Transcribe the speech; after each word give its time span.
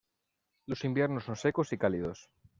Los 0.65 0.83
inviernos 0.83 1.25
son 1.25 1.35
secos 1.35 1.71
y 1.73 1.77
cálidos. 1.77 2.31